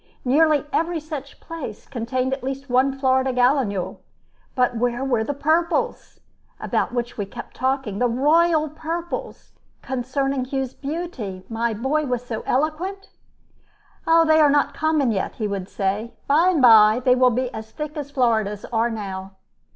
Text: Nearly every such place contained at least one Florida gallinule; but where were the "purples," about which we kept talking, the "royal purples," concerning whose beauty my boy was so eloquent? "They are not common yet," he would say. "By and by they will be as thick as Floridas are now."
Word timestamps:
Nearly 0.25 0.65
every 0.73 0.99
such 0.99 1.39
place 1.39 1.85
contained 1.85 2.33
at 2.33 2.41
least 2.43 2.71
one 2.71 2.97
Florida 2.97 3.31
gallinule; 3.31 3.99
but 4.55 4.75
where 4.75 5.05
were 5.05 5.23
the 5.23 5.35
"purples," 5.35 6.19
about 6.59 6.91
which 6.91 7.19
we 7.19 7.25
kept 7.27 7.55
talking, 7.55 7.99
the 7.99 8.07
"royal 8.07 8.67
purples," 8.67 9.51
concerning 9.83 10.45
whose 10.45 10.73
beauty 10.73 11.43
my 11.49 11.75
boy 11.75 12.07
was 12.07 12.25
so 12.25 12.41
eloquent? 12.47 13.09
"They 14.07 14.39
are 14.39 14.49
not 14.49 14.73
common 14.73 15.11
yet," 15.11 15.35
he 15.35 15.47
would 15.47 15.69
say. 15.69 16.15
"By 16.25 16.47
and 16.49 16.63
by 16.63 16.99
they 17.05 17.13
will 17.13 17.29
be 17.29 17.53
as 17.53 17.69
thick 17.69 17.95
as 17.95 18.09
Floridas 18.09 18.65
are 18.73 18.89
now." 18.89 19.33